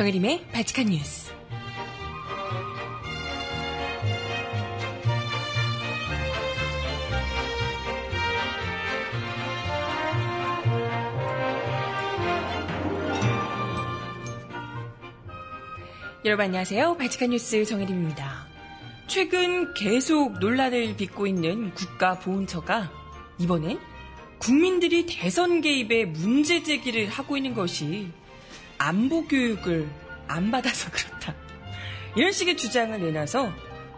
[0.00, 1.30] 정혜림의 바칙한 뉴스.
[16.24, 16.96] 여러분 안녕하세요.
[16.96, 18.46] 바칙한 뉴스 정혜림입니다.
[19.06, 22.90] 최근 계속 논란을 빚고 있는 국가보훈처가
[23.38, 23.78] 이번엔
[24.38, 28.08] 국민들이 대선 개입에 문제 제기를 하고 있는 것이
[28.80, 29.86] 안보 교육을
[30.26, 31.34] 안 받아서 그렇다.
[32.16, 33.52] 이런 식의 주장을 내놔서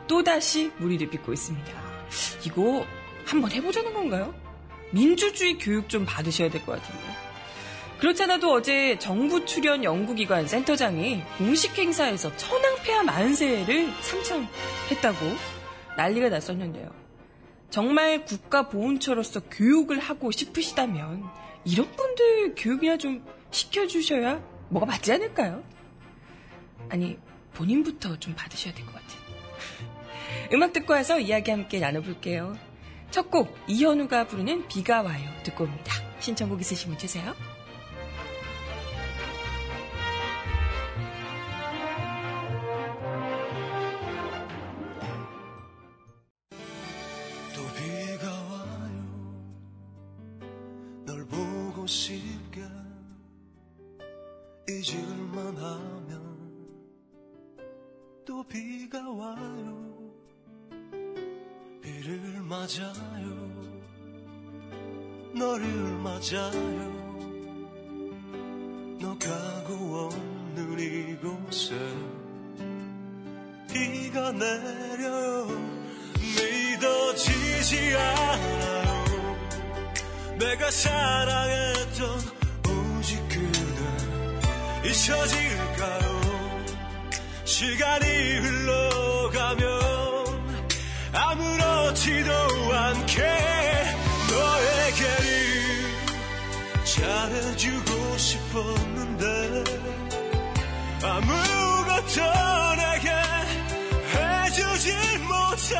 [0.08, 1.72] 또다시 무리를 빚고 있습니다.
[2.44, 2.84] 이거
[3.24, 4.34] 한번 해보자는 건가요?
[4.90, 7.04] 민주주의 교육 좀 받으셔야 될 것 같은데.
[8.00, 15.18] 그렇잖아도 어제 정부 출연 연구기관 센터장이 공식 행사에서 천황폐하 만세를 삼창했다고
[15.96, 16.90] 난리가 났었는데요.
[17.70, 21.22] 정말 국가보훈처로서 교육을 하고 싶으시다면
[21.64, 24.42] 이런 분들 교육이나 좀 시켜주셔야
[24.72, 25.62] 뭐가 맞지 않을까요?
[26.88, 27.18] 아니,
[27.54, 29.20] 본인부터 좀 받으셔야 될 것 같아요.
[30.54, 32.56] 음악 듣고 와서 이야기 함께 나눠볼게요.
[33.10, 35.28] 첫 곡, 이현우가 부르는 비가 와요.
[35.42, 35.92] 듣고 옵니다.
[36.20, 37.34] 신청곡 있으시면 주세요.
[96.94, 99.24] 잘해주고 싶었는데
[101.02, 102.20] 아무것도
[102.76, 103.08] 내게
[104.12, 104.92] 해주지
[105.22, 105.72] 못한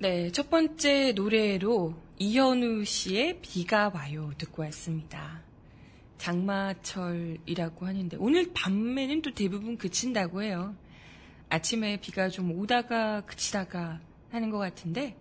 [0.00, 5.40] 네, 첫 번째 노래로 이현우 씨의 비가 와요 듣고 왔습니다.
[6.18, 10.74] 장마철이라고 하는데 오늘 밤에는 또 대부분 그친다고 해요.
[11.50, 14.00] 아침에 비가 좀 오다가 그치다가
[14.32, 15.16] 하는 것 같은데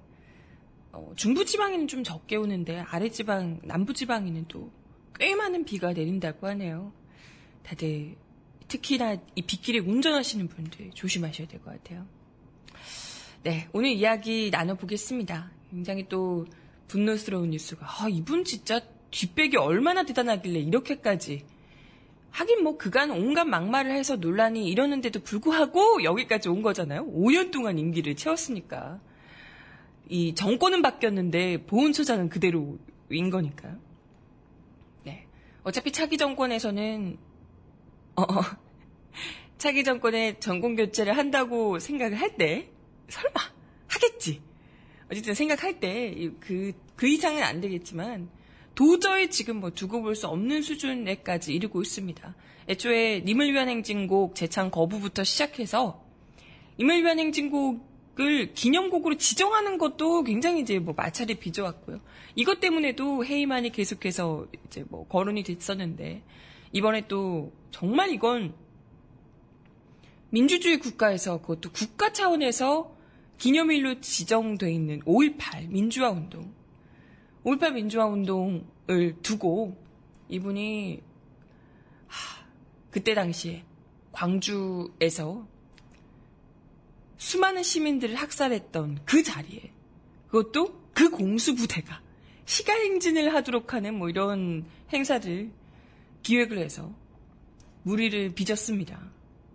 [0.92, 4.72] 어, 중부지방에는 좀 적게 오는데 아래지방 남부지방에는 또
[5.20, 6.94] 꽤 많은 비가 내린다고 하네요.
[7.64, 8.16] 다들
[8.68, 12.06] 특히나 이 빗길에 운전하시는 분들 조심하셔야 될 것 같아요.
[13.44, 15.52] 네, 오늘 이야기 나눠보겠습니다.
[15.72, 16.46] 굉장히 또
[16.88, 18.82] 분노스러운 뉴스가 아 이분 진짜
[19.12, 21.46] 뒷백이 얼마나 대단하길래 이렇게까지
[22.32, 27.08] 하긴 뭐 그간 온갖 막말을 해서 논란이 일었는데도 불구하고 여기까지 온 거잖아요.
[27.08, 29.00] 5년 동안 임기를 채웠으니까.
[30.10, 33.78] 이 정권은 바뀌었는데 보훈처장은 그대로인 거니까요.
[35.04, 35.28] 네.
[35.64, 37.18] 어차피 차기 정권에서는
[38.16, 38.42] 어, 어
[39.58, 42.70] 차기 정권에 전공 교체를 한다고 생각을 할 때
[43.10, 43.40] 설마
[43.88, 44.42] 하겠지.
[45.10, 48.30] 어쨌든 생각할 때 그, 그 이상은 안 되겠지만
[48.76, 52.36] 도저히 지금 뭐 두고 볼 수 없는 수준에까지 이르고 있습니다.
[52.70, 56.06] 애초에 님을 위한 행진곡 재창 거부부터 시작해서
[56.80, 57.87] 님을 위한 행진곡
[58.20, 62.00] 을 기념곡으로 지정하는 것도 굉장히 이제 뭐 마찰이 빚어왔고요.
[62.36, 66.24] 이것 때문에도 해이만이 계속해서 이제 뭐 거론이 됐었는데
[66.72, 68.56] 이번에 또 정말 이건
[70.32, 72.96] 민주주의 국가에서 그것도 국가 차원에서
[73.38, 76.52] 기념일로 지정돼 있는 5.18 민주화 운동.
[77.44, 79.78] 5.18 민주화 운동을 두고
[80.28, 81.02] 이분이
[82.08, 82.46] 하,
[82.90, 83.64] 그때 당시에
[84.12, 85.48] 광주에서
[87.18, 89.72] 수많은 시민들을 학살했던 그 자리에
[90.28, 92.02] 그것도 그 공수부대가
[92.46, 95.52] 시간 행진을 하도록 하는 뭐 이런 행사를
[96.24, 96.94] 기획을 해서
[97.84, 99.00] 무리를 빚었습니다.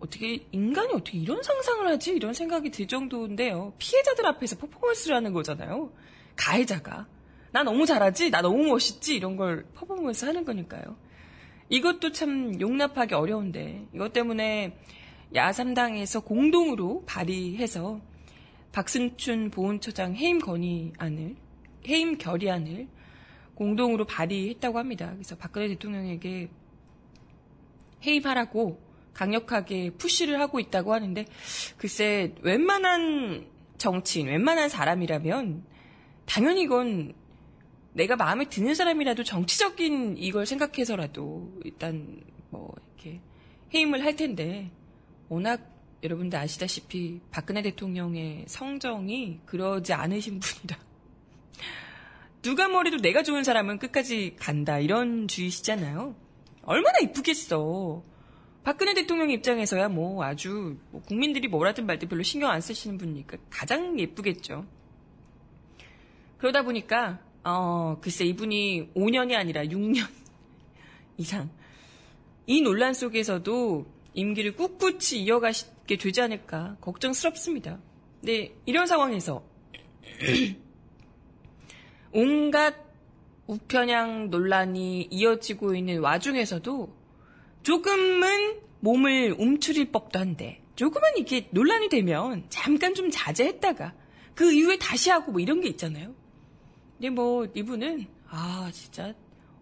[0.01, 2.13] 어떻게 인간이 어떻게 이런 상상을 하지?
[2.13, 3.73] 이런 생각이 들 정도인데요.
[3.79, 5.93] 피해자들 앞에서 퍼포먼스를 하는 거잖아요.
[6.35, 7.07] 가해자가
[7.53, 10.97] 나 너무 잘하지, 나 너무 멋있지 이런 걸 퍼포먼스 하는 거니까요.
[11.69, 14.77] 이것도 참 용납하기 어려운데 이것 때문에
[15.35, 18.01] 야삼당에서 공동으로 발의해서
[18.73, 21.37] 박승춘 보훈처장 해임 건의안을
[21.89, 22.89] 해임 결의안을
[23.55, 25.13] 공동으로 발의했다고 합니다.
[25.13, 26.49] 그래서 박근혜 대통령에게
[28.05, 28.81] 해임하라고
[29.15, 31.25] 강력하게 푸시를 하고 있다고 하는데
[31.77, 33.47] 글쎄 웬만한
[33.79, 35.65] 정치인, 웬만한 사람이라면
[36.25, 37.13] 당연히 이건
[37.93, 43.21] 내가 마음에 드는 사람이라도 정치적인 이걸 생각해서라도 일단 뭐 이렇게
[43.75, 44.71] 해임을 할 텐데
[45.29, 45.61] 워낙
[46.03, 50.79] 여러분들 아시다시피 박근혜 대통령의 성정이 그러지 않으신 분이라
[52.43, 56.17] 누가 뭐래도 내가 좋은 사람은 끝까지 간다 이런 주의시잖아요.
[56.63, 58.03] 얼마나 이쁘겠어.
[58.65, 63.99] 박근혜 대통령 입장에서야 뭐 아주 뭐 국민들이 뭐라든 말든 별로 신경 안 쓰시는 분이니까 가장
[63.99, 64.67] 예쁘겠죠.
[66.39, 70.05] 그러다 보니까 어 글쎄 이분이 5년이 아니라 6년
[71.19, 71.49] 이상
[72.47, 77.81] 이 논란 속에서도 임기를 꿋꿋이 이어가게 되지 않을까 걱정스럽습니다.
[78.21, 79.43] 네 이런 상황에서
[82.13, 82.77] 온갖
[83.47, 86.95] 우편향 논란이 이어지고 있는 와중에서도
[87.63, 93.95] 조금은 몸을 움츠릴 법도 한데 조금은 이게 논란이 되면 잠깐 좀 자제했다가
[94.35, 96.15] 그 이후에 다시 하고 뭐 이런 게 있잖아요.
[96.95, 99.15] 근데 뭐 이분은 아 진짜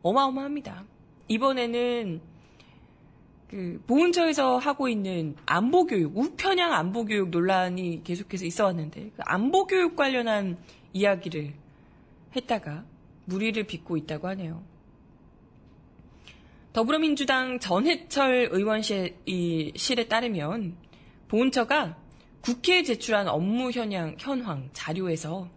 [0.02, 0.84] 어마어마합니다.
[1.28, 2.20] 이번에는
[3.50, 9.66] 그 보훈처에서 하고 있는 안보 교육 우편향 안보 교육 논란이 계속해서 있어 왔는데 그 안보
[9.66, 10.56] 교육 관련한
[10.92, 11.52] 이야기를
[12.36, 12.84] 했다가
[13.24, 14.62] 무리를 빚고 있다고 하네요.
[16.72, 20.76] 더불어민주당 전해철 의원실에 따르면
[21.26, 21.98] 보훈처가
[22.42, 25.50] 국회에 제출한 업무 현황, 현황 자료에서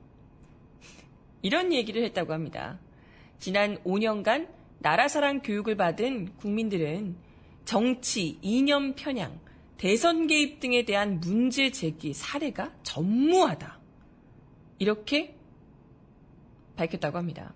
[1.44, 2.80] 이런 얘기를 했다고 합니다.
[3.38, 4.48] 지난 5년간
[4.80, 7.23] 나라사랑 교육을 받은 국민들은
[7.66, 9.40] 정치, 이념 편향,
[9.78, 13.80] 대선 개입 등에 대한 문제 제기 사례가 전무하다.
[14.80, 15.36] 이렇게
[16.76, 17.54] 밝혔다고 합니다.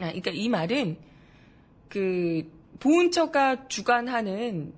[0.00, 0.96] 아, 그러니까 이 말은
[1.88, 4.72] 그 보훈처가 주관하는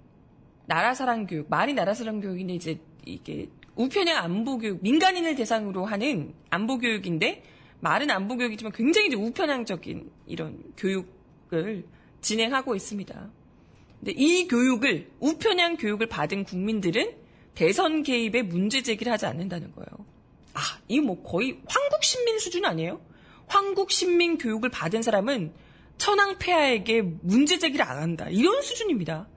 [0.66, 7.42] 나라사랑 교육, 말이 나라사랑 교육인데 이제 이게 우편향 안보 교육, 민간인을 대상으로 하는 안보 교육인데
[7.80, 11.84] 말은 안보 교육이지만 굉장히 이제 우편향적인 이런 교육을
[12.20, 13.30] 진행하고 있습니다.
[14.00, 17.14] 근데 이 교육을 우편향 교육을 받은 국민들은
[17.54, 20.06] 대선 개입에 문제 제기를 하지 않는다는 거예요.
[20.54, 23.00] 아, 이거 뭐 거의 황국 신민 수준 아니에요?
[23.46, 25.52] 황국 신민 교육을 받은 사람은
[25.98, 28.28] 천황 폐하에게 문제 제기를 안 한다.
[28.30, 29.28] 이런 수준입니다.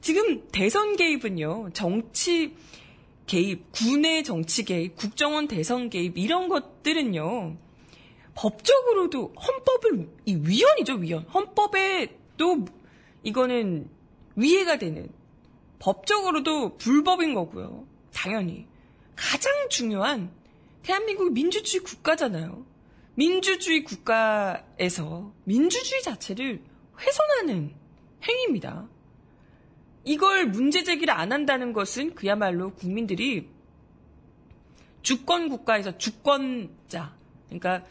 [0.00, 2.54] 지금 대선 개입은요, 정치
[3.26, 7.56] 개입, 군의 정치 개입, 국정원 대선 개입, 이런 것들은요,
[8.34, 11.24] 법적으로도 헌법을, 이 위헌이죠, 위헌.
[11.24, 12.64] 헌법에 또
[13.22, 13.88] 이거는
[14.36, 15.08] 위해가 되는,
[15.78, 17.86] 법적으로도 불법인 거고요.
[18.12, 18.66] 당연히.
[19.16, 20.30] 가장 중요한
[20.82, 22.64] 대한민국이 민주주의 국가잖아요.
[23.14, 26.62] 민주주의 국가에서 민주주의 자체를
[26.98, 27.74] 훼손하는
[28.22, 28.88] 행위입니다.
[30.04, 33.48] 이걸 문제 제기를 안 한다는 것은 그야말로 국민들이
[35.02, 37.14] 주권 국가에서 주권자,
[37.46, 37.84] 그러니까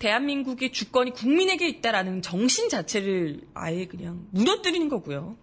[0.00, 5.36] 대한민국의 주권이 국민에게 있다라는 정신 자체를 아예 그냥 무너뜨리는 거고요.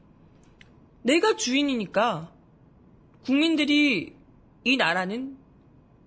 [1.04, 2.34] 내가 주인이니까
[3.24, 4.16] 국민들이
[4.64, 5.38] 이 나라는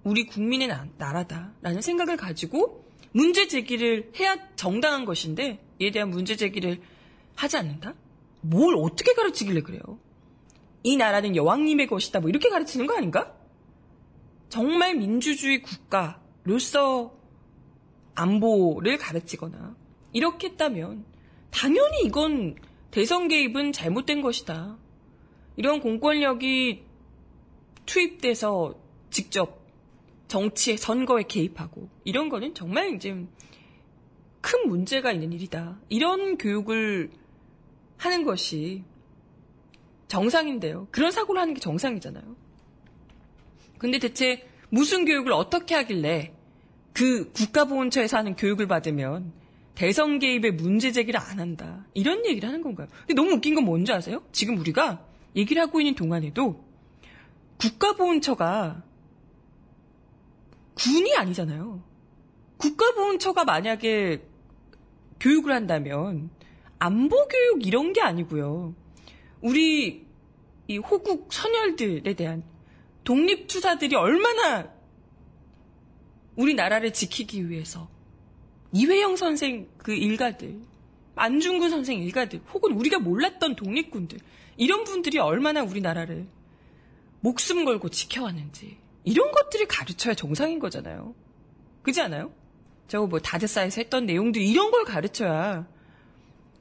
[0.02, 0.68] 우리 국민의
[0.98, 6.80] 나라다라는 생각을 가지고 문제 제기를 해야 정당한 것인데 이에 대한 문제 제기를
[7.36, 7.94] 하지 않는다?
[8.40, 9.80] 뭘 어떻게 가르치길래 그래요?
[10.82, 12.18] 이 나라는 여왕님의 것이다.
[12.18, 13.32] 뭐 이렇게 가르치는 거 아닌가?
[14.48, 17.19] 정말 민주주의 국가로서
[18.14, 19.76] 안보를 가르치거나
[20.12, 21.04] 이렇게 했다면
[21.50, 22.56] 당연히 이건
[22.90, 24.76] 대선 개입은 잘못된 것이다.
[25.56, 26.84] 이런 공권력이
[27.86, 28.74] 투입돼서
[29.10, 29.60] 직접
[30.28, 33.26] 정치에 선거에 개입하고 이런 거는 정말 이제
[34.40, 35.80] 큰 문제가 있는 일이다.
[35.88, 37.10] 이런 교육을
[37.96, 38.84] 하는 것이
[40.08, 40.88] 정상인데요.
[40.90, 42.36] 그런 사고를 하는 게 정상이잖아요.
[43.78, 46.34] 근데 대체 무슨 교육을 어떻게 하길래
[46.92, 49.32] 그 국가보훈처에서 하는 교육을 받으면
[49.74, 51.86] 대선 개입에 문제 제기를 안 한다.
[51.94, 52.88] 이런 얘기를 하는 건가요?
[53.06, 54.22] 근데 너무 웃긴 건 뭔지 아세요?
[54.32, 55.06] 지금 우리가
[55.36, 56.64] 얘기를 하고 있는 동안에도
[57.58, 58.82] 국가보훈처가
[60.74, 61.82] 군이 아니잖아요.
[62.56, 64.22] 국가보훈처가 만약에
[65.20, 66.30] 교육을 한다면
[66.78, 68.74] 안보교육 이런 게 아니고요.
[69.40, 70.06] 우리
[70.68, 72.42] 이 호국 선열들에 대한
[73.04, 74.72] 독립투사들이 얼마나
[76.36, 77.88] 우리나라를 지키기 위해서
[78.72, 80.60] 이회영 선생 그 일가들,
[81.16, 84.18] 안중근 선생 일가들, 혹은 우리가 몰랐던 독립군들,
[84.56, 86.26] 이런 분들이 얼마나 우리나라를
[87.20, 91.14] 목숨 걸고 지켜왔는지, 이런 것들을 가르쳐야 정상인 거잖아요.
[91.82, 92.32] 그지 않아요?
[92.88, 95.66] 저거 뭐 다드사에서 했던 내용들 이런 걸 가르쳐야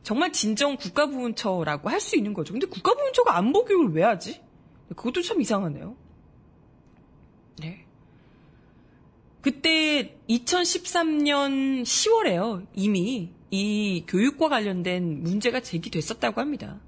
[0.04, 2.54] 정말 진정 국가보훈처라고 할 수 있는 거죠.
[2.54, 4.42] 근데 국가보훈처가 안보교육을 왜 하지?
[4.90, 5.96] 그것도 참 이상하네요.
[7.60, 7.86] 네.
[9.42, 12.66] 그때 2013년 10월에요.
[12.76, 16.80] 이미 이 교육과 관련된 문제가 제기됐었다고 합니다.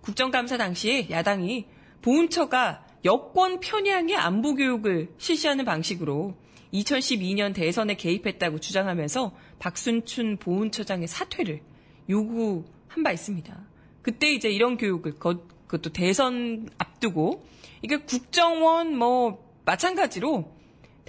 [0.00, 1.66] 국정감사 당시에 야당이
[2.02, 6.36] 보훈처가 여권 편향의 안보 교육을 실시하는 방식으로
[6.74, 11.60] 2012년 대선에 개입했다고 주장하면서 박순춘 보훈처장의 사퇴를
[12.08, 13.56] 요구한 바 있습니다.
[14.02, 17.46] 그때 이제 이런 교육을 그것도 대선 앞두고
[17.82, 20.59] 이게 국정원 뭐 마찬가지로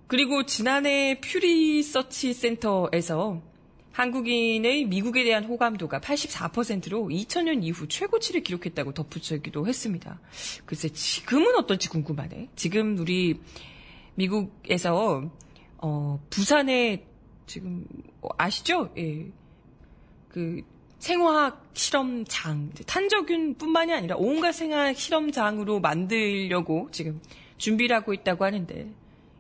[0.09, 3.43] 그리고 지난해 퓨리 서치 센터에서
[3.93, 10.19] 한국인의 미국에 대한 호감도가 84%로 2000년 이후 최고치를 기록했다고 덧붙이기도 했습니다.
[10.65, 12.49] 글쎄 지금은 어떨지 궁금하네.
[12.57, 13.39] 지금 우리
[14.15, 15.31] 미국에서
[15.77, 17.05] 어, 부산에
[17.47, 17.85] 지금
[18.39, 18.91] 아시죠?
[18.97, 19.27] 예.
[20.29, 20.63] 그
[21.01, 27.21] 생화학 실험장 탄저균뿐만이 아니라 온갖 생화학 실험장으로 만들려고 지금
[27.59, 28.91] 준비를 하고 있다고 하는데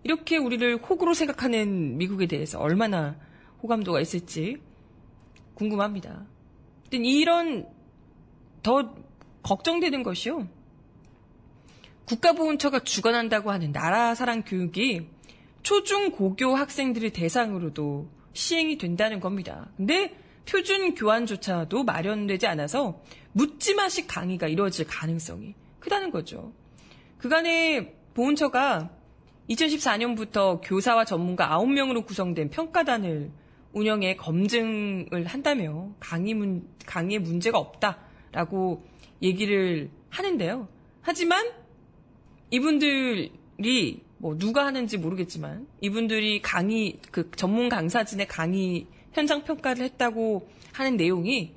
[0.02, 3.16] 이렇게 우리를 호구로 생각하는 미국에 대해서 얼마나
[3.62, 4.58] 호감도가 있을지
[5.54, 6.26] 궁금합니다.
[6.92, 7.66] 이런
[8.62, 8.94] 더
[9.42, 10.48] 걱정되는 것이요.
[12.06, 15.08] 국가보훈처가 주관한다고 하는 나라 사랑 교육이
[15.62, 19.68] 초중 고교 학생들을 대상으로도 시행이 된다는 겁니다.
[19.76, 23.02] 근데 표준 교환조차도 마련되지 않아서
[23.32, 26.52] 묻지마식 강의가 이루어질 가능성이 크다는 거죠.
[27.18, 28.90] 그간에 보훈처가
[29.48, 33.30] 2014년부터 교사와 전문가 9명으로 구성된 평가단을
[33.72, 38.84] 운영에 검증을 한다며 강의 문, 강의에 문제가 없다라고
[39.22, 40.68] 얘기를 하는데요.
[41.00, 41.50] 하지만
[42.50, 50.96] 이분들이 뭐 누가 하는지 모르겠지만 이분들이 강의 그 전문 강사진의 강의 현장 평가를 했다고 하는
[50.96, 51.54] 내용이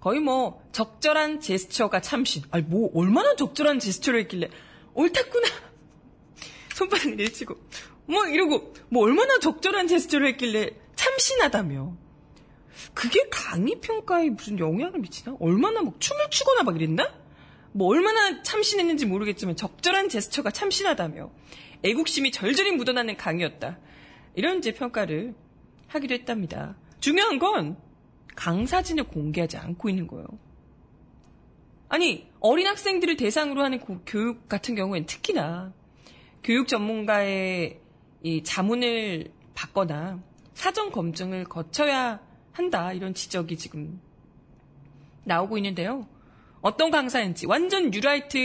[0.00, 2.42] 거의 뭐 적절한 제스처가 참신.
[2.50, 4.48] 아니 뭐 얼마나 적절한 제스처를 했길래
[4.94, 5.71] 옳다구나
[6.74, 7.56] 손바닥 내치고
[8.06, 11.96] 뭐 이러고 뭐 얼마나 적절한 제스처를 했길래 참신하다며.
[12.94, 15.36] 그게 강의 평가에 무슨 영향을 미치나?
[15.40, 17.12] 얼마나 막 춤을 추거나 막 이랬나?
[17.72, 21.30] 뭐 얼마나 참신했는지 모르겠지만 적절한 제스처가 참신하다며.
[21.84, 23.78] 애국심이 절절히 묻어나는 강의였다.
[24.34, 25.34] 이런 이제 평가를
[25.88, 26.76] 하기도 했답니다.
[27.00, 27.76] 중요한 건
[28.36, 30.26] 강사진을 공개하지 않고 있는 거예요.
[31.88, 35.72] 아니, 어린 학생들을 대상으로 하는 교육 같은 경우엔 특히나
[36.42, 37.80] 교육 전문가의
[38.22, 40.22] 이 자문을 받거나
[40.54, 42.20] 사전 검증을 거쳐야
[42.52, 42.92] 한다.
[42.92, 44.00] 이런 지적이 지금
[45.24, 46.06] 나오고 있는데요.
[46.60, 48.36] 어떤 강사인지 완전 뉴라이트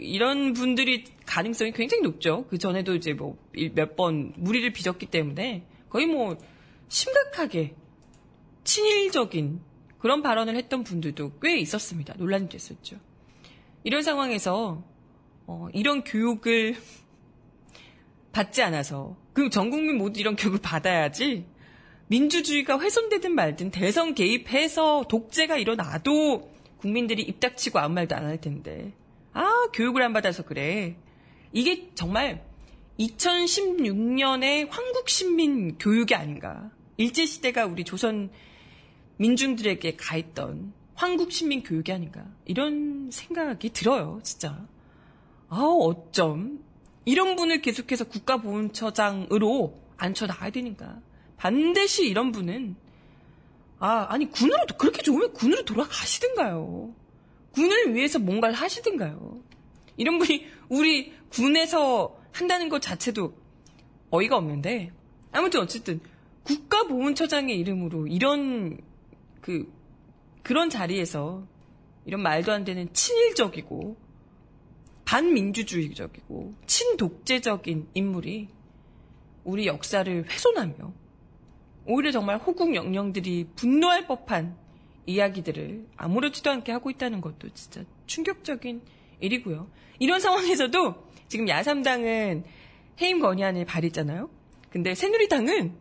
[0.00, 2.46] 이런 분들이 가능성이 굉장히 높죠.
[2.48, 3.36] 그 전에도 이제 뭐
[3.76, 6.36] 몇 번 무리를 빚었기 때문에 거의 뭐
[6.88, 7.74] 심각하게
[8.64, 9.60] 친일적인
[9.98, 12.14] 그런 발언을 했던 분들도 꽤 있었습니다.
[12.18, 12.96] 논란이 됐었죠.
[13.84, 14.82] 이런 상황에서
[15.46, 16.74] 어, 이런 교육을
[18.34, 19.16] 받지 않아서.
[19.32, 21.46] 그전 국민 모두 이런 교육을 받아야지
[22.08, 28.92] 민주주의가 훼손되든 말든 대선 개입해서 독재가 일어나도 국민들이 입 닥치고 아무 말도 안 할 텐데.
[29.32, 30.96] 아 교육을 안 받아서 그래.
[31.52, 32.44] 이게 정말
[33.00, 36.70] 2016년의 황국신민 교육이 아닌가.
[36.98, 38.30] 일제시대가 우리 조선
[39.16, 42.24] 민중들에게 가했던 황국신민 교육이 아닌가.
[42.44, 44.66] 이런 생각이 들어요 진짜.
[45.48, 46.62] 아 어쩜
[47.04, 51.00] 이런 분을 계속해서 국가보훈처장으로 앉혀놔야 되는가.
[51.36, 52.76] 반드시 이런 분은,
[53.78, 56.94] 아, 아니, 군으로, 그렇게 좋으면 군으로 돌아가시든가요.
[57.52, 59.40] 군을 위해서 뭔가를 하시든가요.
[59.96, 63.34] 이런 분이 우리 군에서 한다는 것 자체도
[64.10, 64.92] 어이가 없는데,
[65.32, 66.00] 아무튼 어쨌든,
[66.44, 68.78] 국가보훈처장의 이름으로 이런,
[69.40, 69.70] 그,
[70.42, 71.46] 그런 자리에서
[72.06, 74.03] 이런 말도 안 되는 친일적이고,
[75.04, 78.48] 반민주주의적이고 친독재적인 인물이
[79.44, 80.92] 우리 역사를 훼손하며
[81.86, 84.56] 오히려 정말 호국 영령들이 분노할 법한
[85.06, 88.80] 이야기들을 아무렇지도 않게 하고 있다는 것도 진짜 충격적인
[89.20, 89.68] 일이고요.
[89.98, 90.94] 이런 상황에서도
[91.28, 92.44] 지금 야삼당은
[93.00, 94.30] 해임 건의안을 발의했잖아요.
[94.70, 95.74] 근데 새누리당은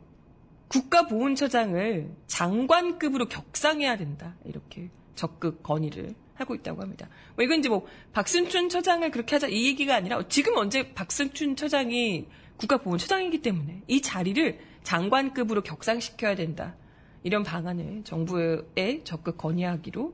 [0.68, 4.36] 국가보훈처장을 장관급으로 격상해야 된다.
[4.46, 7.08] 이렇게 적극 건의를 하고 있다고 합니다.
[7.36, 12.28] 뭐 이건 이제 뭐 박순춘 처장을 그렇게 하자 이 얘기가 아니라 지금 언제 박순춘 처장이
[12.58, 16.76] 국가보훈처장이기 때문에 이 자리를 장관급으로 격상시켜야 된다.
[17.24, 20.14] 이런 방안을 정부에 적극 건의하기로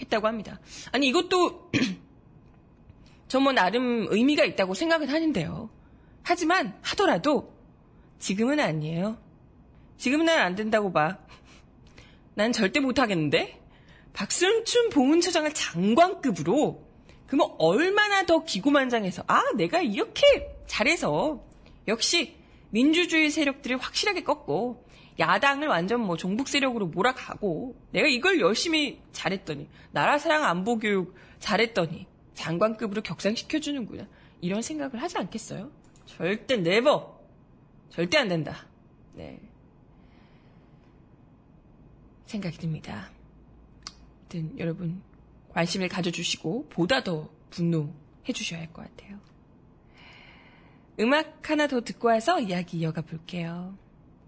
[0.00, 0.60] 했다고 합니다.
[0.92, 1.70] 아니 이것도
[3.28, 5.68] 저 뭐 나름 의미가 있다고 생각은 하는데요.
[6.22, 7.52] 하지만 하더라도
[8.18, 9.18] 지금은 아니에요.
[9.96, 11.18] 지금은 난안 된다고 봐.
[12.34, 13.60] 난 절대 못하겠는데?
[14.14, 16.82] 박순춘 보훈처장을 장관급으로
[17.26, 20.22] 그러면 얼마나 더 기고만장해서 아 내가 이렇게
[20.66, 21.42] 잘해서
[21.88, 22.36] 역시
[22.70, 24.84] 민주주의 세력들을 확실하게 꺾고
[25.18, 32.06] 야당을 완전 뭐 종북 세력으로 몰아가고 내가 이걸 열심히 잘했더니 나라 사랑 안보 교육 잘했더니
[32.34, 34.06] 장관급으로 격상시켜 주는구나
[34.40, 35.70] 이런 생각을 하지 않겠어요?
[36.06, 37.20] 절대 네버
[37.90, 38.66] 절대 안 된다.
[39.14, 39.40] 네
[42.26, 43.13] 생각이 듭니다.
[44.34, 45.00] 아무튼 여러분
[45.50, 49.18] 관심을 가져주시고 보다 더 분노해 주셔야 할 것 같아요.
[50.98, 53.76] 음악 하나 더 듣고 와서 이야기 이어가 볼게요.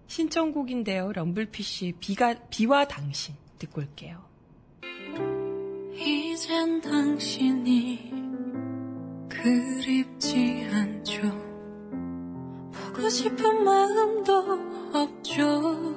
[0.07, 1.11] 신청곡인데요.
[1.11, 4.25] 럼블피쉬의 비가, 비와 당신 듣고 올게요.
[5.93, 8.11] 이젠 당신이
[9.29, 11.21] 그립지 않죠.
[12.71, 14.33] 보고 싶은 마음도
[14.93, 15.96] 없죠.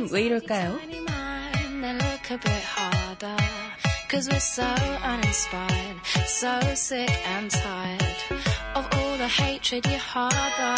[0.00, 0.78] 이 사람 왜 이럴까요?
[0.78, 3.36] Then look a bit harder.
[4.08, 4.64] Cause we're so
[5.04, 8.02] uninspired, so sick and tired
[8.74, 10.74] of all the hatred you harbor.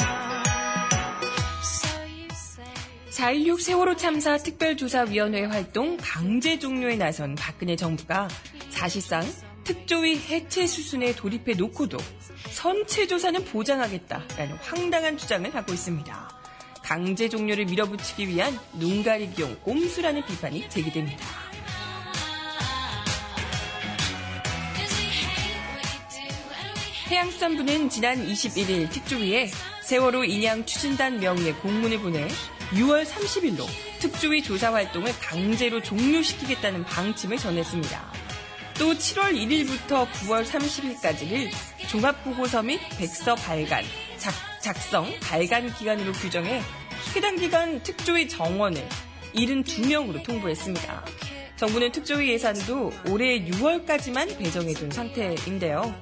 [1.63, 2.65] So you say.
[3.11, 8.29] 4.16 세월호 참사 특별조사위원회 활동 강제 종료에 나선 박근혜 정부가
[8.71, 9.25] 사실상
[9.65, 11.97] 특조위 해체 수순에 돌입해 놓고도
[12.51, 16.41] 선체 조사는 보장하겠다라는 황당한 주장을 하고 있습니다.
[16.92, 21.24] 강제 종료를 밀어붙이기 위한 눈 가리기용 꼼수라는 비판이 제기됩니다.
[27.09, 29.50] 해양수산부는 지난 21일 특조위에
[29.85, 32.28] 세월호 인양 추진단 명의의 공문을 보내
[32.72, 33.64] 6월 30일로
[34.00, 38.12] 특조위 조사 활동을 강제로 종료시키겠다는 방침을 전했습니다.
[38.78, 41.48] 또 7월 1일부터 9월 30일까지를
[41.88, 43.83] 종합보고서 및 백서 발간,
[44.18, 46.61] 작, 작성, 발간 기간으로 규정해
[47.17, 48.87] 해당 기간 특조위 정원을
[49.35, 51.05] 72명으로 통보했습니다.
[51.57, 55.95] 정부는 특조위 예산도 올해 6월까지만 배정해둔 상태인데요.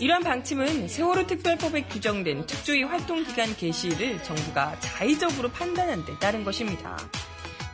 [0.00, 6.96] 이러한 방침은 세월호 특별법에 규정된 특조위 활동 기간 개시를 정부가 자의적으로 판단한 데 따른 것입니다.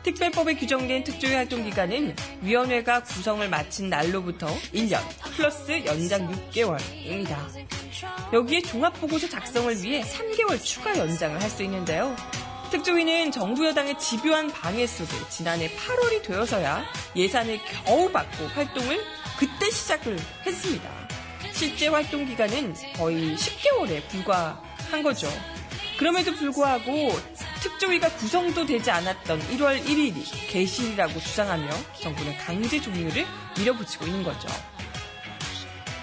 [0.03, 5.01] 특별법에 규정된 특조위 활동 기간은 위원회가 구성을 마친 날로부터 1년
[5.35, 7.35] 플러스 연장 6개월입니다.
[8.33, 12.15] 여기에 종합보고서 작성을 위해 3개월 추가 연장을 할 수 있는데요.
[12.75, 16.83] 특조위는 정부 여당의 집요한 방해 속에 지난해 8월이 되어서야
[17.15, 19.01] 예산을 겨우 받고 활동을
[19.39, 20.89] 그때 시작을 했습니다.
[21.53, 25.31] 실제 활동 기간은 거의 10개월에 불과한 거죠.
[25.97, 27.17] 그럼에도 불구하고
[27.61, 31.69] 특조위가 구성도 되지 않았던 1월 1일이 개시일이라고 주장하며
[32.01, 33.25] 정부는 강제 종료를
[33.57, 34.49] 밀어붙이고 있는 거죠.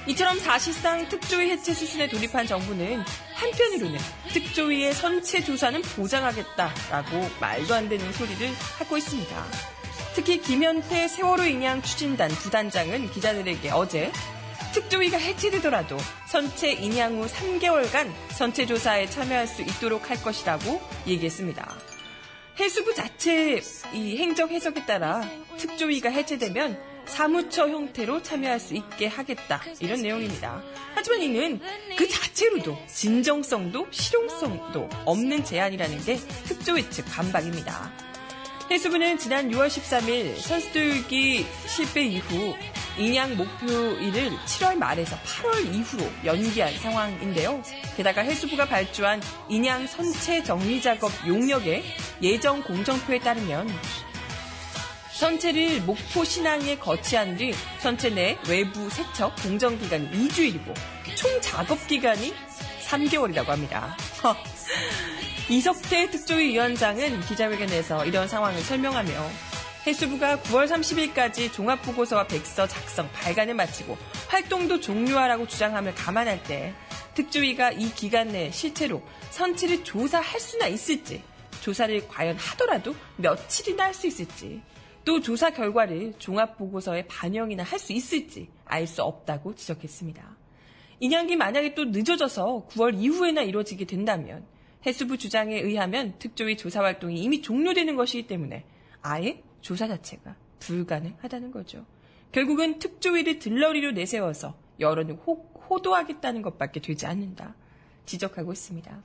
[0.07, 3.05] 이처럼 사실상 특조위 해체 수순에 돌입한 정부는
[3.43, 9.45] 한편으로는 특조위의 선체 조사는 보장하겠다라고 말도 안 되는 소리를 하고 있습니다.
[10.15, 14.13] 특히 김현태 세월호 인양 추진단 부단장은 기자들에게 어제
[14.73, 15.97] 특조위가 해체되더라도
[16.29, 21.77] 선체 인양 후 3개월간 선체 조사에 참여할 수 있도록 할 것이라고 얘기했습니다.
[22.61, 23.61] 해수부 자체
[23.93, 29.61] 이 행정 해석에 따라 특조위가 해체되면 사무처 형태로 참여할 수 있게 하겠다.
[29.81, 30.63] 이런 내용입니다.
[30.95, 31.61] 하지만 이는
[31.97, 37.93] 그 자체로도 진정성도 실용성도 없는 제안이라는 게 특조위 측 반박입니다.
[38.71, 42.55] 해수부는 지난 6월 13일 선수들기 실패 이후
[42.99, 47.63] 인양 목표일을 7월 말에서 8월 이후로 연기한 상황인데요.
[47.97, 51.83] 게다가 해수부가 발주한 인양 선체 정리 작업 용역의
[52.23, 53.69] 예정 공정표에 따르면
[55.23, 60.75] 선체를 목포 신항에 거치한 뒤 선체 내 외부 세척 공정 기간이 2주일이고
[61.15, 62.35] 총 작업 기간이
[62.89, 63.97] 3개월이라고 합니다.
[65.49, 69.13] 이석태 특조위 위원장은 기자회견에서 이런 상황을 설명하며
[69.87, 76.75] 해수부가 9월 30일까지 종합보고서와 백서 작성, 발간을 마치고 활동도 종료하라고 주장함을 감안할 때
[77.15, 81.23] 특조위가 이 기간 내에 실제로 선치를 조사할 수나 있을지,
[81.61, 84.61] 조사를 과연 하더라도 며칠이나 할 수 있을지,
[85.05, 90.37] 또 조사 결과를 종합보고서에 반영이나 할 수 있을지 알 수 없다고 지적했습니다.
[91.01, 94.47] 인양기 만약에 또 늦어져서 9월 이후에나 이루어지게 된다면
[94.87, 98.65] 해수부 주장에 의하면 특조위 조사 활동이 이미 종료되는 것이기 때문에
[99.01, 101.85] 아예 조사 자체가 불가능하다는 거죠.
[102.31, 105.35] 결국은 특조위를 들러리로 내세워서 여론을 호,
[105.69, 107.55] 호도하겠다는 것밖에 되지 않는다.
[108.07, 109.03] 지적하고 있습니다.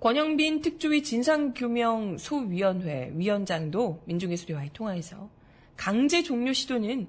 [0.00, 5.28] 권영빈 특조위 진상규명 소위원회 위원장도 민중예술회와의 통화에서
[5.76, 7.08] 강제 종료 시도는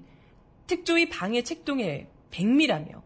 [0.66, 3.02] 특조위 방해 책동에 백미라며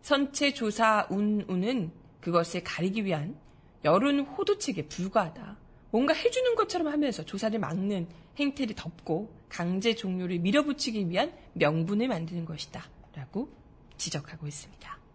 [0.00, 3.36] 선체 조사 운운은 그것을 가리기 위한
[3.84, 5.58] 여론 호도책에 불과하다.
[5.90, 12.84] 뭔가 해주는 것처럼 하면서 조사를 막는 행태를 덮고 강제 종료를 밀어붙이기 위한 명분을 만드는 것이다.
[13.14, 13.50] 라고
[13.96, 15.05] 지적하고 있습니다.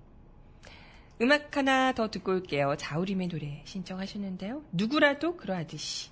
[1.21, 2.75] 음악 하나 더 듣고 올게요.
[2.77, 4.63] 자우림의 노래 신청하셨는데요.
[4.71, 6.09] 누구라도 그러하듯이.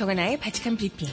[0.00, 1.08] 정하나의 바칙한 브리핑.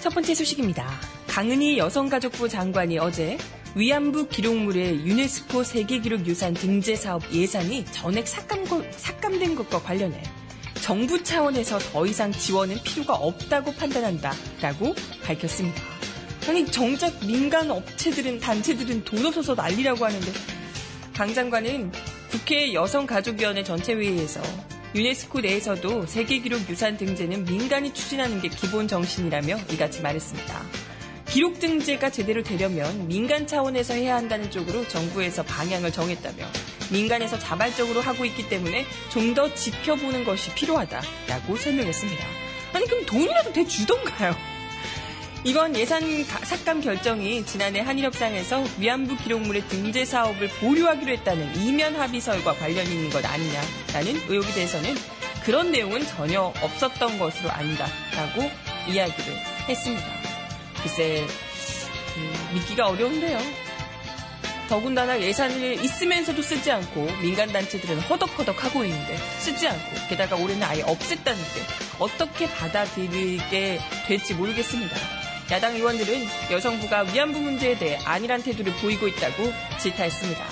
[0.00, 0.84] 첫 번째 소식입니다.
[1.28, 3.38] 강은희 여성가족부 장관이 어제
[3.76, 10.20] 위안부 기록물의 유네스코 세계기록 유산 등재 사업 예산이 전액 삭감, 삭감된 것과 관련해
[10.82, 14.92] 정부 차원에서 더 이상 지원은 필요가 없다고 판단한다 라고
[15.22, 15.95] 밝혔습니다.
[16.48, 20.32] 아니 정작 민간 업체들은 단체들은 돈 없어서 난리라고 하는데
[21.12, 21.90] 강 장관은
[22.30, 24.40] 국회 여성가족위원회 전체회의에서
[24.94, 30.62] 유네스코 내에서도 세계기록 유산 등재는 민간이 추진하는 게 기본 정신이라며 이같이 말했습니다.
[31.28, 36.46] 기록 등재가 제대로 되려면 민간 차원에서 해야 한다는 쪽으로 정부에서 방향을 정했다며
[36.92, 42.24] 민간에서 자발적으로 하고 있기 때문에 좀 더 지켜보는 것이 필요하다라고 설명했습니다.
[42.72, 44.55] 아니 그럼 돈이라도 대주던가요?
[45.44, 52.54] 이번 예산 가- 삭감 결정이 지난해 한일협상에서 위안부 기록물의 등재 사업을 보류하기로 했다는 이면 합의설과
[52.54, 54.94] 관련이 있는 것 아니냐라는 의혹에 대해서는
[55.44, 58.50] 그런 내용은 전혀 없었던 것으로 안다라고
[58.88, 59.34] 이야기를
[59.68, 60.04] 했습니다.
[60.82, 61.24] 글쎄
[62.16, 63.38] 음, 믿기가 어려운데요.
[64.68, 71.36] 더군다나 예산을 있으면서도 쓰지 않고 민간단체들은 허덕허덕 하고 있는데 쓰지 않고 게다가 올해는 아예 없앴다는
[71.36, 71.62] 게
[72.00, 74.96] 어떻게 받아들이게 될지 모르겠습니다.
[75.50, 80.44] 야당 의원들은 여성부가 위안부 문제에 대해 안일한 태도를 보이고 있다고 질타했습니다.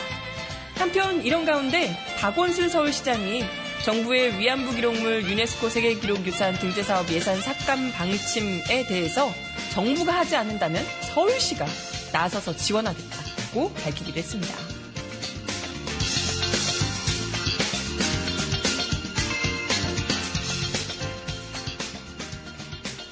[0.76, 3.44] 한편 이런 가운데 박원순 서울시장이
[3.84, 9.30] 정부의 위안부 기록물 유네스코 세계기록유산 등재 사업 예산 삭감 방침에 대해서
[9.72, 11.66] 정부가 하지 않는다면 서울시가
[12.12, 14.54] 나서서 지원하겠다고 밝히기도 했습니다.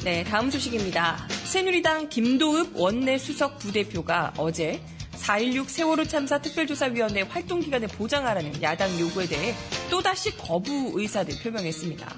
[0.04, 1.41] 네, 다음 소식입니다.
[1.52, 4.80] 새누리당 김도읍 원내 수석 부대표가 어제
[5.20, 9.54] 4.16 세월호 참사 특별조사위원회 활동 기간을 보장하라는 야당 요구에 대해
[9.90, 12.10] 또다시 거부 의사를 표명했습니다.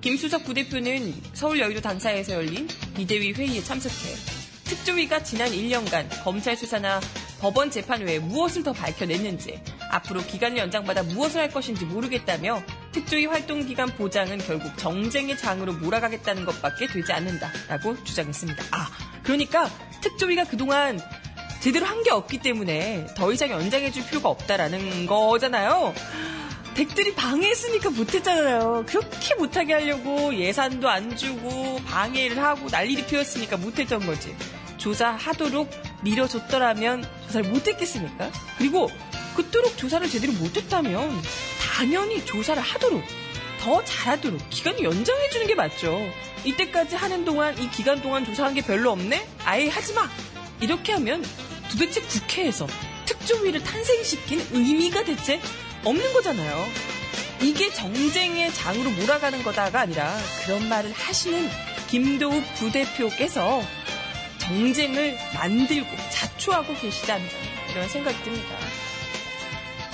[0.00, 2.66] 김 수석 부대표는 서울 여의도 당사에서 열린
[2.96, 4.16] 비대위 회의에 참석해
[4.64, 6.98] 특조위가 지난 1년간 검찰 수사나
[7.40, 9.60] 법원 재판 외에 무엇을 더 밝혀냈는지
[9.92, 12.60] 앞으로 기간을 연장받아 무엇을 할 것인지 모르겠다며
[12.92, 18.64] 특조위 활동 기간 보장은 결국 정쟁의 장으로 몰아가겠다는 것밖에 되지 않는다라고 주장했습니다.
[18.70, 18.88] 아,
[19.22, 19.68] 그러니까
[20.00, 21.00] 특조위가 그동안
[21.60, 25.94] 제대로 한 게 없기 때문에 더 이상 연장해줄 필요가 없다라는 거잖아요.
[26.74, 28.84] 댁들이 방해했으니까 못했잖아요.
[28.88, 34.34] 그렇게 못하게 하려고 예산도 안 주고 방해를 하고 난리를 피웠으니까 못했던 거지.
[34.78, 35.70] 조사하도록
[36.02, 38.30] 밀어줬더라면 조사를 못했겠습니까?
[38.58, 38.90] 그리고
[39.34, 41.22] 그토록 조사를 제대로 못했다면
[41.60, 43.02] 당연히 조사를 하도록
[43.60, 46.00] 더 잘하도록 기간을 연장해주는 게 맞죠.
[46.44, 49.26] 이때까지 하는 동안 이 기간 동안 조사한 게 별로 없네?
[49.44, 50.10] 아예 하지 마.
[50.60, 51.24] 이렇게 하면
[51.70, 52.66] 도대체 국회에서
[53.06, 55.40] 특조위를 탄생시킨 의미가 대체
[55.84, 56.66] 없는 거잖아요.
[57.40, 61.48] 이게 정쟁의 장으로 몰아가는 거다가 아니라 그런 말을 하시는
[61.88, 63.62] 김도욱 부대표께서
[64.38, 67.24] 정쟁을 만들고 자초하고 계시지 않나
[67.70, 68.56] 이런 생각이 듭니다.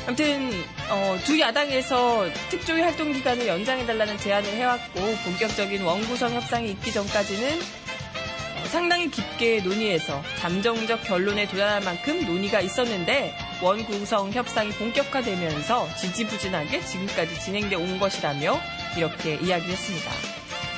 [0.08, 0.50] 아무튼
[0.88, 8.64] 어, 두 야당에서 특조위 활동 기간을 연장해달라는 제안을 해왔고 본격적인 원구성 협상이 있기 전까지는 어,
[8.68, 17.76] 상당히 깊게 논의해서 잠정적 결론에 도달할 만큼 논의가 있었는데 원구성 협상이 본격화되면서 지지부진하게 지금까지 진행돼
[17.76, 18.58] 온 것이라며
[18.96, 20.10] 이렇게 이야기를 했습니다.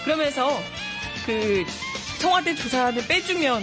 [0.02, 0.60] 그러면서
[1.24, 1.64] 그
[2.18, 3.62] 청와대 조사를 빼주면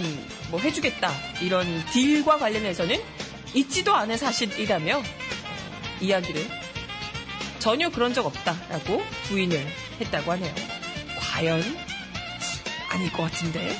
[0.50, 2.98] 뭐 해주겠다 이런 딜과 관련해서는
[3.52, 5.02] 있지도 않은 사실이라며
[6.00, 6.42] 이야기를
[7.58, 9.66] 전혀 그런 적 없다라고 부인을
[10.00, 10.54] 했다고 하네요.
[11.18, 11.62] 과연
[12.90, 13.76] 아닐 것 같은데.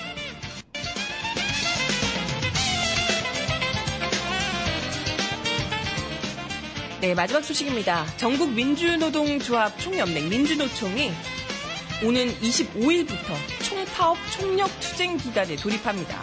[7.01, 8.07] 네, 마지막 소식입니다.
[8.17, 11.13] 전국 민주노동조합 총연맹 민주노총이
[12.05, 16.21] 오는 25일부터 총파업 총력 투쟁 기간에 돌입합니다.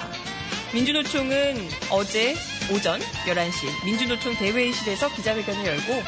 [0.73, 1.55] 민주노총은
[1.91, 2.35] 어제
[2.71, 6.03] 오전 11시 민주노총 대회의실에서 기자회견을 열고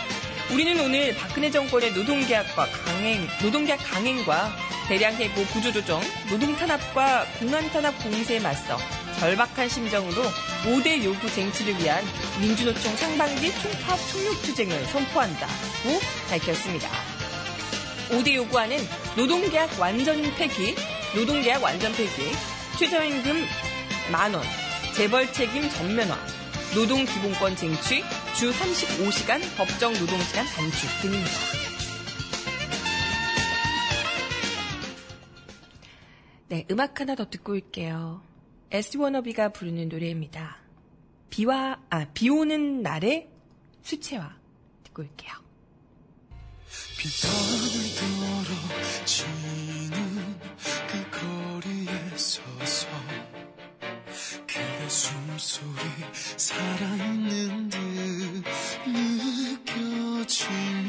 [0.51, 4.55] 우리는 오늘 박근혜 정권의 노동계약과 강행, 노동계약 강행과
[4.87, 8.77] 대량 해고 구조조정, 노동탄압과 공안탄압 공세에 맞서
[9.19, 10.23] 절박한 심정으로
[10.63, 12.03] 5대 요구 쟁취를 위한
[12.39, 16.89] 민주노총 상반기 총파업 총력투쟁을 선포한다고 밝혔습니다.
[18.09, 18.77] 5대 요구안은
[19.17, 20.75] 노동계약 완전 폐기,
[21.13, 22.31] 노동계약 완전 폐기,
[22.79, 23.45] 최저임금
[24.11, 24.43] 만원,
[24.95, 26.17] 재벌 책임 전면화,
[26.75, 28.01] 노동 기본권 쟁취,
[28.35, 31.31] 주 35시간 법정 노동시간 단축 등입니다.
[36.49, 38.21] 네, 음악 하나 더 듣고 올게요.
[38.71, 40.57] 에스 워너비가 부르는 노래입니다.
[41.29, 43.29] 비와, 아, 비 오는 날의
[43.81, 44.35] 수채화
[44.83, 45.33] 듣고 올게요.
[46.97, 47.37] 비단을
[49.05, 50.06] 떨어지는
[55.37, 55.77] 숨소리
[56.13, 57.77] 살아있는 듯
[60.25, 60.87] 느껴지며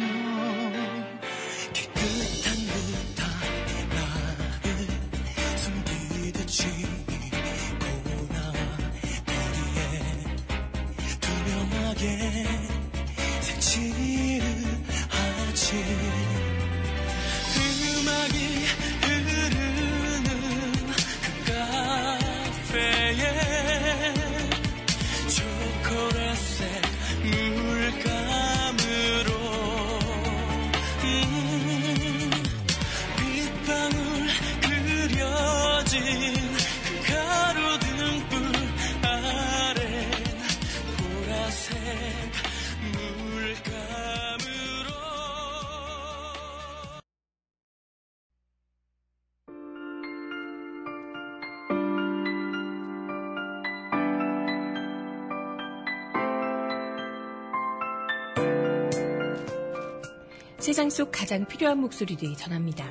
[60.68, 62.84] 세상 속 가장 필요한 목소리들이 전합니다.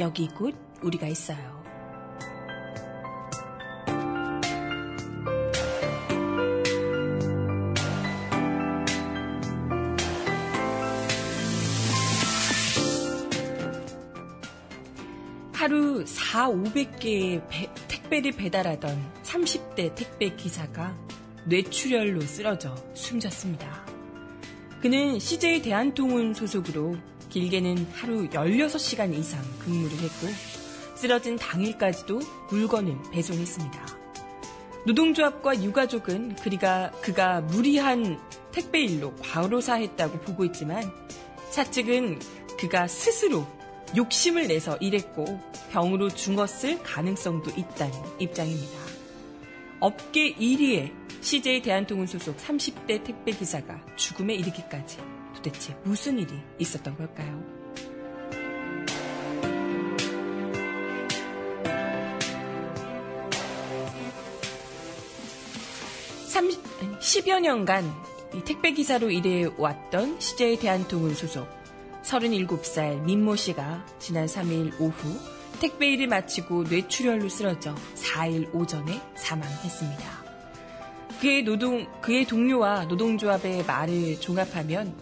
[0.00, 1.62] 여기 곧 우리가 있어요.
[15.52, 20.98] 하루 4, 500개의 배- 택배를 배달하던 30대 택배 기사가
[21.44, 23.86] 뇌출혈로 쓰러져 숨졌습니다.
[24.82, 26.96] 그는 CJ 대한통운 소속으로
[27.30, 30.26] 길게는 하루 16시간 이상 근무를 했고
[30.94, 33.86] 쓰러진 당일까지도 물건을 배송했습니다.
[34.86, 38.18] 노동조합과 유가족은 그리가 그가 무리한
[38.52, 40.82] 택배 일로 과로사했다고 보고 있지만
[41.50, 42.20] 사측은
[42.58, 43.46] 그가 스스로
[43.96, 45.40] 욕심을 내서 일했고
[45.72, 48.78] 병으로 죽었을 가능성도 있다는 입장입니다.
[49.80, 54.98] 업계 1위의 CJ 대한통운 소속 30대 택배 기사가 죽음에 이르기까지
[55.36, 57.60] 도대체 무슨 일이 있었던 걸까요?
[67.00, 67.92] 10여 년간
[68.44, 71.48] 택배 기사로 일해왔던 CJ 대한통운 소속
[72.02, 75.18] 37살 민모 씨가 지난 3일 오후
[75.60, 80.29] 택배 일을 마치고 뇌출혈로 쓰러져 4일 오전에 사망했습니다.
[81.20, 84.94] 그의 노동, 그의 동료와 노동조합의 말을 종합하면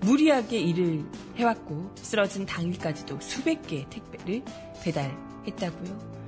[0.00, 1.04] 무리하게 일을
[1.36, 4.42] 해왔고 쓰러진 당일까지도 수백 개의 택배를
[4.82, 6.18] 배달했다고요.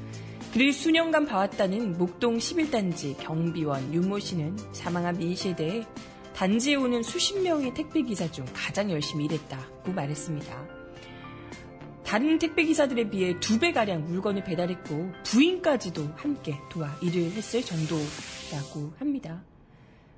[0.53, 5.87] 그를 수년간 봐왔다는 목동 11단지 경비원 윤모 씨는 사망한 민 씨에 대해
[6.35, 10.80] 단지에 오는 수십 명의 택배 기사 중 가장 열심히 일했다고 말했습니다.
[12.11, 18.93] 다른 택배 기사들에 비해 두 배 가량 물건을 배달했고 부인까지도 함께 도와 일을 했을 정도라고
[18.99, 19.45] 합니다.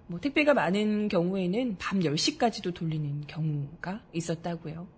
[0.06, 4.88] 뭐 택배가 많은 경우에는 밤 10시까지도 돌리는 경우가 있었다고요.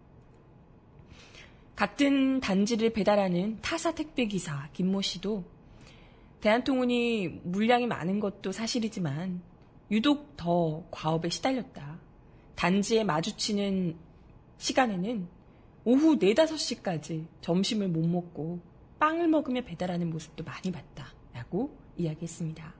[1.74, 5.42] 같은 단지를 배달하는 타사 택배 기사 김모 씨도
[6.42, 9.42] 대한통운이 물량이 많은 것도 사실이지만
[9.90, 11.98] 유독 더 과업에 시달렸다.
[12.54, 13.96] 단지에 마주치는
[14.58, 15.26] 시간에는
[15.84, 18.60] 오후 4, 5시까지 점심을 못 먹고
[18.98, 21.12] 빵을 먹으며 배달하는 모습도 많이 봤다.
[21.32, 22.74] 라고 이야기했습니다.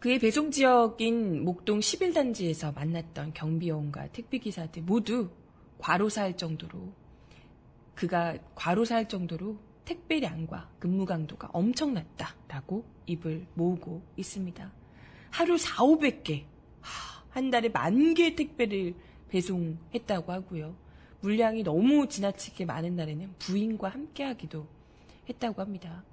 [0.00, 5.30] 그의 배송 지역인 목동 11단지에서 만났던 경비원과 택배기사들 모두
[5.78, 6.92] 과로사할 정도로
[7.94, 14.72] 그가 과로사할 정도로 택배량과 근무 강도가 엄청났다라고 입을 모으고 있습니다.
[15.30, 16.44] 하루 4, 500개,
[17.30, 18.94] 한 달에 만 개의 택배를
[19.28, 20.76] 배송했다고 하고요.
[21.20, 24.66] 물량이 너무 지나치게 많은 날에는 부인과 함께 하기도
[25.28, 26.04] 했다고 합니다.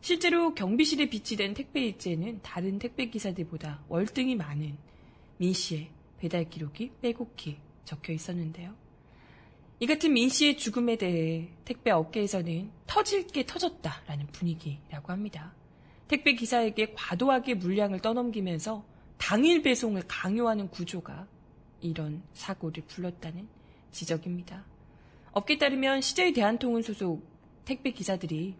[0.00, 4.76] 실제로 경비실에 비치된 택배 일지에는 다른 택배 기사들보다 월등히 많은
[5.36, 8.74] 민 씨의 배달 기록이 빼곡히 적혀 있었는데요.
[9.78, 15.54] 이 같은 민 씨의 죽음에 대해 택배 업계에서는 터질 게 터졌다라는 분위기라고 합니다.
[16.08, 18.84] 택배 기사에게 과도하게 물량을 떠넘기면서
[19.16, 21.26] 당일 배송을 강요하는 구조가
[21.80, 23.48] 이런 사고를 불렀다는
[23.90, 24.64] 지적입니다.
[25.32, 27.24] 업계 따르면 CJ 대한통운 소속
[27.64, 28.54] 택배 기사들이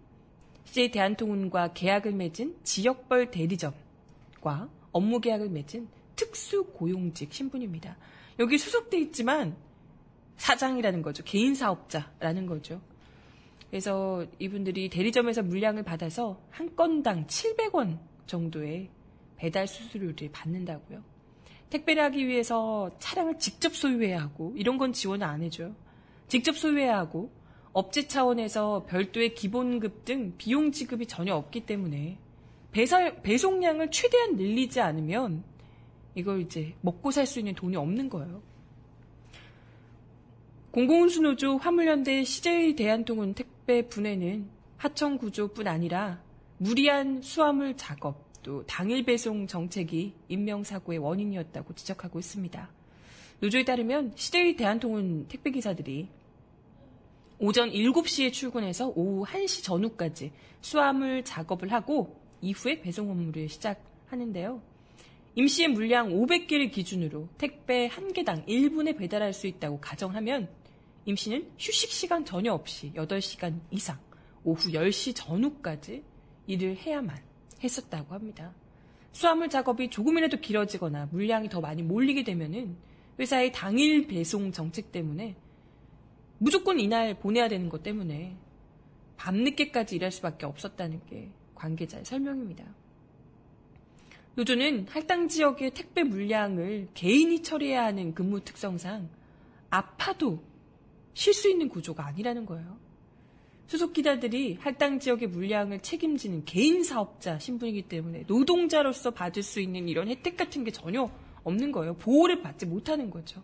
[0.65, 7.97] CJ 대한통운과 계약을 맺은 지역벌 대리점과 업무 계약을 맺은 특수 고용직 신분입니다.
[8.39, 9.57] 여기 수속돼 있지만
[10.37, 11.23] 사장이라는 거죠.
[11.25, 12.81] 개인 사업자라는 거죠.
[13.69, 18.91] 그래서 이분들이 대리점에서 물량을 받아서 한 건당 700원 정도의
[19.37, 21.03] 배달 수수료를 받는다고요.
[21.71, 25.75] 택배를 하기 위해서 차량을 직접 소유해야 하고 이런 건 지원을 안 해줘요.
[26.29, 27.31] 직접 소유해야 하고
[27.73, 32.19] 업체 차원에서 별도의 기본급 등 비용 지급이 전혀 없기 때문에
[32.73, 35.45] 배달, 배송량을 최대한 늘리지 않으면
[36.15, 38.43] 이걸 이제 먹고 살 수 있는 돈이 없는 거예요.
[40.73, 46.23] 공공운수노조 화물연대 CJ 대한통운 택배 분해는 하청 구조뿐 아니라
[46.59, 52.71] 무리한 수화물 작업 또 당일 배송 정책이 인명사고의 원인이었다고 지적하고 있습니다.
[53.41, 56.09] 노조에 따르면 CJ 대한통운 택배기사들이
[57.39, 64.61] 오전 7시에 출근해서 오후 1시 전후까지 수화물 작업을 하고 이후에 배송 업무를 시작하는데요.
[65.37, 70.49] 임시의 물량 500개를 기준으로 택배 1개당 1분에 배달할 수 있다고 가정하면
[71.07, 73.99] 임씨는 휴식 시간 전혀 없이 8시간 이상
[74.45, 76.03] 오후 10시 전후까지
[76.47, 77.30] 일을 해야만
[77.63, 78.53] 했었다고 합니다.
[79.13, 82.77] 수화물 작업이 조금이라도 길어지거나 물량이 더 많이 몰리게 되면은
[83.19, 85.37] 회사의 당일 배송 정책 때문에
[86.39, 88.37] 무조건 이날 보내야 되는 것 때문에
[89.17, 92.65] 밤늦게까지 일할 수밖에 없었다는 게 관계자의 설명입니다.
[94.37, 99.11] 노조는 할당 지역의 택배 물량을 개인이 처리해야 하는 근무 특성상
[99.69, 100.43] 아파도
[101.13, 102.79] 쉴 수 있는 구조가 아니라는 거예요.
[103.71, 110.09] 수속 기자들이 할당 지역의 물량을 책임지는 개인 사업자 신분이기 때문에 노동자로서 받을 수 있는 이런
[110.09, 111.09] 혜택 같은 게 전혀
[111.45, 111.95] 없는 거예요.
[111.95, 113.41] 보호를 받지 못하는 거죠.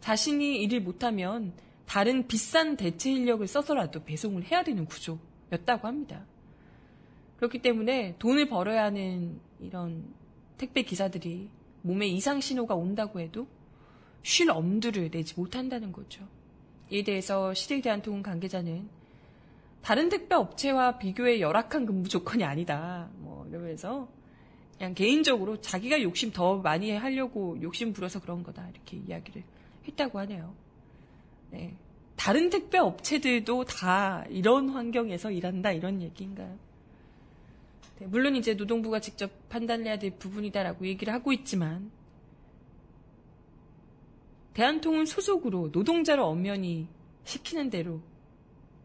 [0.00, 1.54] 자신이 일을 못하면
[1.86, 6.26] 다른 비싼 대체 인력을 써서라도 배송을 해야 되는 구조였다고 합니다.
[7.38, 10.04] 그렇기 때문에 돈을 벌어야 하는 이런
[10.58, 11.48] 택배 기사들이
[11.80, 13.46] 몸에 이상 신호가 온다고 해도
[14.22, 16.28] 쉴 엄두를 내지 못한다는 거죠.
[16.90, 19.05] 이에 대해서 시대대한통운 관계자는
[19.86, 23.08] 다른 택배 업체와 비교해 열악한 근무 조건이 아니다.
[23.18, 24.08] 뭐 이러면서
[24.76, 28.68] 그냥 개인적으로 자기가 욕심 더 많이 하려고 욕심 부려서 그런 거다.
[28.68, 29.44] 이렇게 이야기를
[29.86, 30.52] 했다고 하네요.
[31.52, 31.76] 네.
[32.16, 36.58] 다른 택배 업체들도 다 이런 환경에서 일한다 이런 얘기인가요?
[38.00, 41.92] 네, 물론 이제 노동부가 직접 판단해야 될 부분이다라고 얘기를 하고 있지만
[44.52, 46.88] 대한통운 소속으로 노동자를 엄연히
[47.22, 48.00] 시키는 대로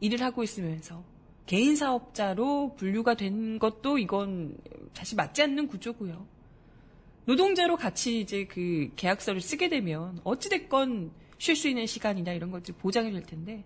[0.01, 1.03] 일을 하고 있으면서
[1.45, 4.57] 개인 사업자로 분류가 된 것도 이건
[4.93, 6.27] 사실 맞지 않는 구조고요.
[7.25, 13.11] 노동자로 같이 이제 그 계약서를 쓰게 되면 어찌됐건 쉴 수 있는 시간이나 이런 것들이 보장이
[13.11, 13.63] 될 텐데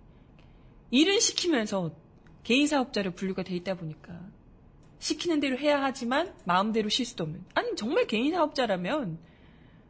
[0.91, 1.95] 일은 시키면서
[2.43, 4.19] 개인 사업자로 분류가 돼 있다 보니까
[4.99, 7.43] 시키는 대로 해야 하지만 마음대로 쉴 수도 없는.
[7.53, 9.19] 아니 정말 개인 사업자라면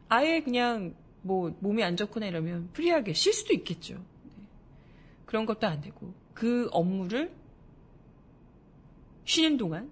[0.09, 3.95] 아예 그냥 뭐 몸이 안 좋거나 이러면 프리하게 쉴 수도 있겠죠.
[3.95, 4.43] 네.
[5.25, 7.33] 그런 것도 안 되고 그 업무를
[9.23, 9.89] 쉬는 동안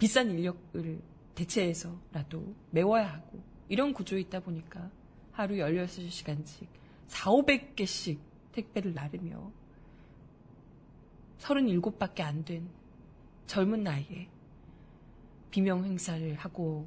[0.00, 1.00] 비싼 인력을
[1.36, 4.90] 대체해서라도 메워야 하고 이런 구조에 있다 보니까
[5.30, 6.66] 하루 16시간씩
[7.06, 8.18] 4, 500개씩
[8.52, 9.52] 택배를 나르며
[11.38, 12.68] 37밖에 안 된
[13.46, 14.28] 젊은 나이에
[15.50, 16.86] 비명 행사를 하고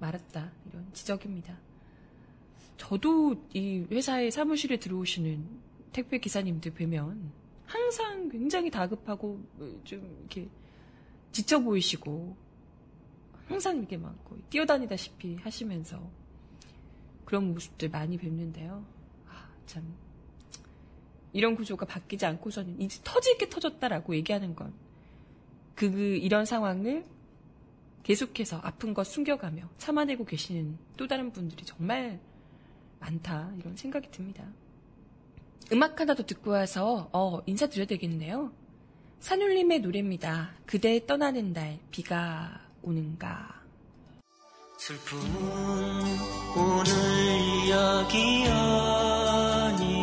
[0.00, 0.50] 말았다.
[0.68, 1.56] 이런 지적입니다.
[2.76, 5.46] 저도 이 회사의 사무실에 들어오시는
[5.92, 7.30] 택배 기사님들 뵈면
[7.70, 9.40] 항상 굉장히 다급하고
[9.84, 10.48] 좀 이렇게
[11.30, 12.36] 지쳐 보이시고
[13.46, 14.16] 항상 이렇게 막
[14.50, 16.10] 뛰어다니다시피 하시면서
[17.24, 18.84] 그런 모습들 많이 뵙는데요.
[19.28, 19.84] 아, 참.
[21.32, 24.74] 이런 구조가 바뀌지 않고서는 이제 터질 게 터졌다라고 얘기하는 건
[25.76, 27.06] 그, 이런 상황을
[28.02, 32.18] 계속해서 아픈 것 숨겨가며 참아내고 계시는 또 다른 분들이 정말
[32.98, 34.44] 많다 이런 생각이 듭니다.
[35.72, 38.52] 음악 하나 더 듣고 와서 어, 인사드려야 되겠네요.
[39.20, 40.50] 산울림의 노래입니다.
[40.66, 43.60] 그대 떠나는 날 비가 오는가.
[44.78, 45.28] 슬픔은
[46.56, 46.90] 오늘
[47.66, 50.02] 이야기 아니요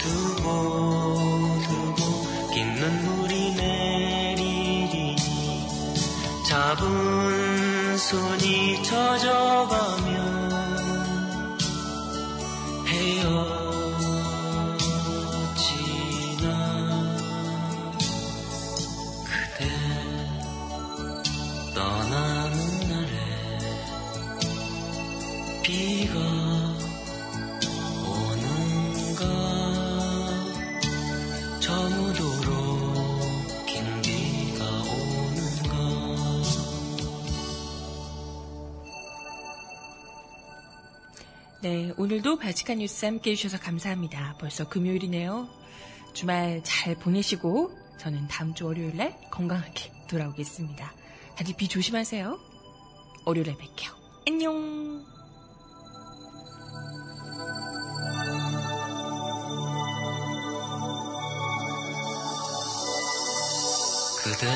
[0.00, 1.14] 두고
[1.62, 2.00] 두고
[2.52, 5.16] 긴 눈물이 내리리니
[6.48, 9.83] 잡은 손이 젖어가
[41.64, 44.36] 네, 오늘도 발칙한 뉴스 함께 해주셔서 감사합니다.
[44.38, 45.48] 벌써 금요일이네요.
[46.12, 50.92] 주말 잘 보내시고 저는 다음 주 월요일 날 건강하게 돌아오겠습니다.
[51.36, 52.38] 다들 비 조심하세요.
[53.24, 53.94] 월요일에 뵐게요.
[54.28, 55.06] 안녕.
[64.22, 64.46] 그대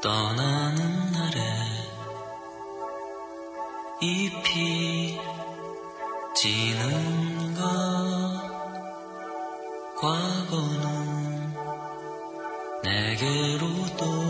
[0.00, 0.89] 떠나는
[4.02, 5.18] 잎이
[6.34, 7.62] 지는가
[10.00, 11.52] 과거는
[12.82, 13.66] 내게로
[13.98, 14.29] 돌